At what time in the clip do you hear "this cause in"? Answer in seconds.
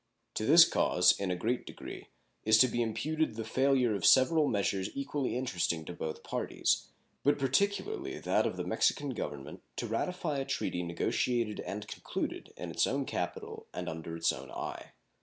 0.47-1.29